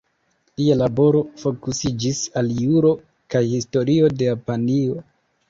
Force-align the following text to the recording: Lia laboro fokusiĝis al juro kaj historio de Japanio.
Lia 0.59 0.77
laboro 0.77 1.21
fokusiĝis 1.41 2.23
al 2.41 2.49
juro 2.63 2.95
kaj 3.35 3.43
historio 3.53 4.11
de 4.17 4.31
Japanio. 4.33 4.99